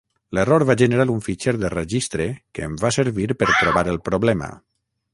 [0.35, 2.27] L'error va generar un fitxer de registre
[2.59, 4.53] que em va servir per trobar el problema.